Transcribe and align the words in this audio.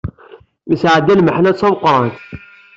Yesɛedda 0.69 1.13
lmeḥna 1.19 1.51
d 1.55 1.57
tameqrant. 1.59 2.17